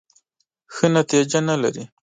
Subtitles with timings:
[0.73, 1.83] ښه نتیجه نه لري.